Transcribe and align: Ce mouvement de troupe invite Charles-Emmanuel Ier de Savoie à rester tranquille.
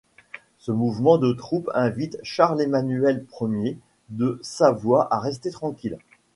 Ce 0.57 0.71
mouvement 0.71 1.19
de 1.19 1.31
troupe 1.31 1.69
invite 1.75 2.17
Charles-Emmanuel 2.23 3.23
Ier 3.39 3.77
de 4.09 4.39
Savoie 4.41 5.07
à 5.13 5.19
rester 5.19 5.51
tranquille. 5.51 5.99